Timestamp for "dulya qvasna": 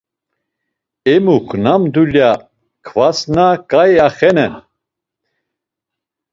1.93-3.47